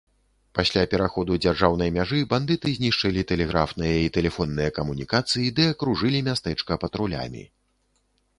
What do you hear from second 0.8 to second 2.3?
пераходу дзяржаўнай мяжы,